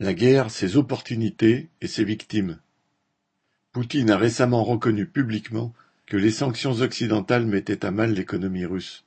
La 0.00 0.12
guerre, 0.12 0.50
ses 0.50 0.76
opportunités 0.76 1.68
et 1.80 1.86
ses 1.86 2.02
victimes. 2.02 2.58
Poutine 3.70 4.10
a 4.10 4.16
récemment 4.16 4.64
reconnu 4.64 5.06
publiquement 5.06 5.72
que 6.06 6.16
les 6.16 6.32
sanctions 6.32 6.80
occidentales 6.80 7.46
mettaient 7.46 7.84
à 7.84 7.92
mal 7.92 8.12
l'économie 8.12 8.64
russe. 8.64 9.04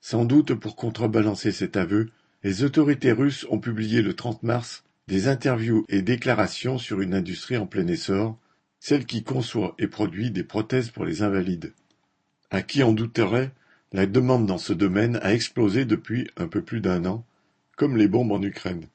Sans 0.00 0.24
doute 0.24 0.54
pour 0.54 0.74
contrebalancer 0.74 1.52
cet 1.52 1.76
aveu, 1.76 2.10
les 2.42 2.64
autorités 2.64 3.12
russes 3.12 3.46
ont 3.50 3.60
publié 3.60 4.02
le 4.02 4.14
30 4.14 4.42
mars 4.42 4.82
des 5.06 5.28
interviews 5.28 5.84
et 5.88 6.02
déclarations 6.02 6.78
sur 6.78 7.00
une 7.00 7.14
industrie 7.14 7.56
en 7.56 7.66
plein 7.66 7.86
essor, 7.86 8.36
celle 8.80 9.06
qui 9.06 9.22
conçoit 9.22 9.76
et 9.78 9.86
produit 9.86 10.32
des 10.32 10.44
prothèses 10.44 10.90
pour 10.90 11.04
les 11.04 11.22
invalides. 11.22 11.72
À 12.50 12.62
qui 12.62 12.82
en 12.82 12.92
douterait, 12.92 13.52
la 13.92 14.06
demande 14.06 14.46
dans 14.46 14.58
ce 14.58 14.72
domaine 14.72 15.20
a 15.22 15.34
explosé 15.34 15.84
depuis 15.84 16.28
un 16.36 16.48
peu 16.48 16.62
plus 16.62 16.80
d'un 16.80 17.04
an, 17.04 17.24
comme 17.76 17.96
les 17.96 18.08
bombes 18.08 18.32
en 18.32 18.42
Ukraine. 18.42 18.86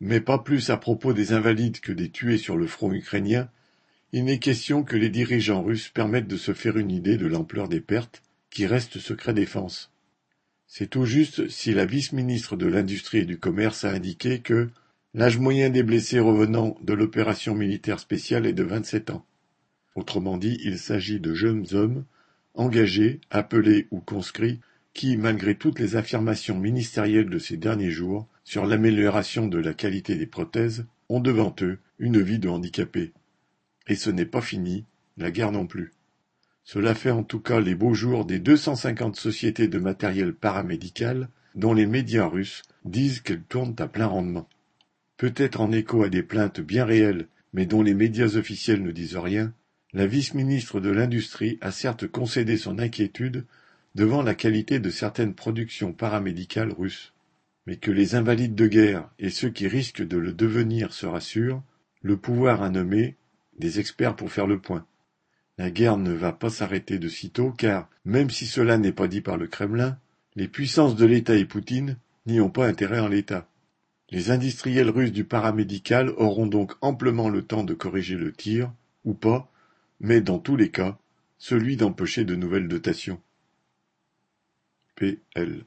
Mais 0.00 0.20
pas 0.20 0.38
plus 0.38 0.70
à 0.70 0.76
propos 0.76 1.12
des 1.12 1.32
invalides 1.32 1.80
que 1.80 1.92
des 1.92 2.10
tués 2.10 2.38
sur 2.38 2.56
le 2.56 2.66
front 2.66 2.92
ukrainien, 2.92 3.48
il 4.12 4.24
n'est 4.24 4.38
question 4.38 4.82
que 4.82 4.96
les 4.96 5.10
dirigeants 5.10 5.62
russes 5.62 5.88
permettent 5.88 6.26
de 6.26 6.36
se 6.36 6.52
faire 6.52 6.76
une 6.76 6.90
idée 6.90 7.16
de 7.16 7.26
l'ampleur 7.26 7.68
des 7.68 7.80
pertes, 7.80 8.22
qui 8.50 8.66
restent 8.66 8.98
secret 8.98 9.32
défense. 9.32 9.92
C'est 10.66 10.90
tout 10.90 11.04
juste 11.04 11.48
si 11.48 11.72
la 11.72 11.84
vice-ministre 11.84 12.56
de 12.56 12.66
l'Industrie 12.66 13.18
et 13.18 13.24
du 13.24 13.38
Commerce 13.38 13.84
a 13.84 13.90
indiqué 13.90 14.40
que 14.40 14.68
l'âge 15.14 15.38
moyen 15.38 15.70
des 15.70 15.82
blessés 15.82 16.20
revenant 16.20 16.76
de 16.82 16.92
l'opération 16.92 17.54
militaire 17.54 18.00
spéciale 18.00 18.46
est 18.46 18.52
de 18.52 18.64
27 18.64 19.10
ans. 19.10 19.24
Autrement 19.94 20.38
dit, 20.38 20.58
il 20.64 20.78
s'agit 20.78 21.20
de 21.20 21.34
jeunes 21.34 21.66
hommes, 21.72 22.04
engagés, 22.54 23.20
appelés 23.30 23.86
ou 23.90 24.00
conscrits, 24.00 24.60
qui, 24.92 25.16
malgré 25.16 25.54
toutes 25.54 25.78
les 25.78 25.96
affirmations 25.96 26.58
ministérielles 26.58 27.30
de 27.30 27.38
ces 27.38 27.56
derniers 27.56 27.90
jours 27.90 28.28
sur 28.50 28.66
l'amélioration 28.66 29.46
de 29.46 29.58
la 29.58 29.74
qualité 29.74 30.16
des 30.16 30.26
prothèses, 30.26 30.84
ont 31.08 31.20
devant 31.20 31.54
eux 31.62 31.78
une 32.00 32.20
vie 32.20 32.40
de 32.40 32.48
handicapés. 32.48 33.12
Et 33.86 33.94
ce 33.94 34.10
n'est 34.10 34.24
pas 34.24 34.40
fini, 34.40 34.86
la 35.18 35.30
guerre 35.30 35.52
non 35.52 35.68
plus. 35.68 35.92
Cela 36.64 36.96
fait 36.96 37.12
en 37.12 37.22
tout 37.22 37.38
cas 37.38 37.60
les 37.60 37.76
beaux 37.76 37.94
jours 37.94 38.24
des 38.24 38.40
250 38.40 39.14
sociétés 39.14 39.68
de 39.68 39.78
matériel 39.78 40.34
paramédical 40.34 41.28
dont 41.54 41.72
les 41.74 41.86
médias 41.86 42.26
russes 42.26 42.62
disent 42.84 43.20
qu'elles 43.20 43.44
tournent 43.44 43.76
à 43.78 43.86
plein 43.86 44.06
rendement. 44.06 44.48
Peut-être 45.16 45.60
en 45.60 45.70
écho 45.70 46.02
à 46.02 46.08
des 46.08 46.24
plaintes 46.24 46.60
bien 46.60 46.84
réelles, 46.84 47.28
mais 47.52 47.66
dont 47.66 47.84
les 47.84 47.94
médias 47.94 48.34
officiels 48.34 48.82
ne 48.82 48.90
disent 48.90 49.16
rien, 49.16 49.54
la 49.92 50.08
vice-ministre 50.08 50.80
de 50.80 50.90
l'Industrie 50.90 51.58
a 51.60 51.70
certes 51.70 52.08
concédé 52.08 52.56
son 52.56 52.80
inquiétude 52.80 53.46
devant 53.94 54.22
la 54.22 54.34
qualité 54.34 54.80
de 54.80 54.90
certaines 54.90 55.34
productions 55.34 55.92
paramédicales 55.92 56.72
russes. 56.72 57.12
Mais 57.66 57.76
que 57.76 57.90
les 57.90 58.14
invalides 58.14 58.54
de 58.54 58.66
guerre 58.66 59.10
et 59.18 59.30
ceux 59.30 59.50
qui 59.50 59.68
risquent 59.68 60.06
de 60.06 60.16
le 60.16 60.32
devenir 60.32 60.92
se 60.92 61.06
rassurent, 61.06 61.62
le 62.02 62.16
pouvoir 62.16 62.62
a 62.62 62.70
nommé 62.70 63.16
des 63.58 63.78
experts 63.80 64.16
pour 64.16 64.32
faire 64.32 64.46
le 64.46 64.58
point. 64.58 64.86
La 65.58 65.70
guerre 65.70 65.98
ne 65.98 66.12
va 66.12 66.32
pas 66.32 66.48
s'arrêter 66.48 66.98
de 66.98 67.08
sitôt 67.08 67.50
car, 67.50 67.90
même 68.04 68.30
si 68.30 68.46
cela 68.46 68.78
n'est 68.78 68.92
pas 68.92 69.08
dit 69.08 69.20
par 69.20 69.36
le 69.36 69.46
Kremlin, 69.46 69.98
les 70.34 70.48
puissances 70.48 70.96
de 70.96 71.04
l'État 71.04 71.36
et 71.36 71.44
Poutine 71.44 71.98
n'y 72.26 72.40
ont 72.40 72.50
pas 72.50 72.66
intérêt 72.66 73.00
en 73.00 73.08
l'État. 73.08 73.46
Les 74.10 74.30
industriels 74.30 74.90
russes 74.90 75.12
du 75.12 75.24
paramédical 75.24 76.10
auront 76.16 76.46
donc 76.46 76.72
amplement 76.80 77.28
le 77.28 77.42
temps 77.42 77.62
de 77.62 77.74
corriger 77.74 78.16
le 78.16 78.32
tir, 78.32 78.72
ou 79.04 79.14
pas, 79.14 79.52
mais 80.00 80.20
dans 80.20 80.38
tous 80.38 80.56
les 80.56 80.70
cas, 80.70 80.98
celui 81.38 81.76
d'empocher 81.76 82.24
de 82.24 82.34
nouvelles 82.34 82.68
dotations. 82.68 83.20
P.L. 84.96 85.64